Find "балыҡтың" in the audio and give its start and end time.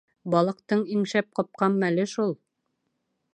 0.35-0.81